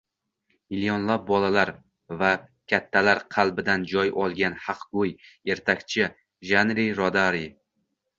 [0.75, 1.71] Millionlab bolalar
[2.21, 2.31] va
[2.73, 5.13] kattalar qalbidan joy olgan haqgo‘y
[5.57, 6.09] ertakchi—
[6.53, 7.45] Janni Rodari